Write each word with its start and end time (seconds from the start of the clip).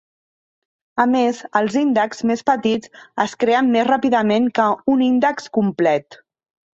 A 1.01 1.03
més, 1.09 1.41
els 1.59 1.75
índexs 1.81 2.25
més 2.31 2.41
petits 2.49 2.91
es 3.25 3.35
creen 3.43 3.69
més 3.75 3.85
ràpidament 3.89 4.49
que 4.61 4.65
un 4.95 5.05
índex 5.09 5.47
complet. 5.59 6.19